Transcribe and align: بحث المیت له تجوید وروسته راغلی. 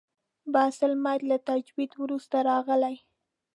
بحث 0.53 0.77
المیت 0.89 1.21
له 1.29 1.37
تجوید 1.49 1.91
وروسته 2.03 2.37
راغلی. 2.49 2.95